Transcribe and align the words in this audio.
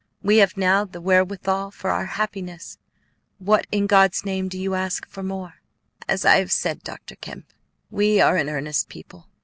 We 0.23 0.37
have 0.37 0.57
now 0.57 0.83
the 0.83 0.99
wherewithal 0.99 1.69
for 1.69 1.91
our 1.91 2.07
happiness; 2.07 2.79
what, 3.37 3.67
in 3.71 3.85
God's 3.85 4.25
name, 4.25 4.47
do 4.47 4.57
you 4.59 4.73
ask 4.73 5.07
for 5.07 5.21
more?" 5.21 5.61
"As 6.09 6.25
I 6.25 6.37
have 6.37 6.51
said, 6.51 6.81
Dr. 6.83 7.15
Kemp, 7.15 7.45
we 7.91 8.19
are 8.19 8.35
an 8.35 8.49
earnest 8.49 8.89
people. 8.89 9.27